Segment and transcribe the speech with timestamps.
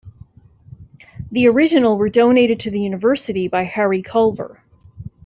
[1.31, 4.63] The original were donated to the university by Harry Culver.